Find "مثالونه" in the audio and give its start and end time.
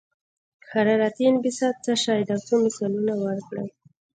2.65-3.13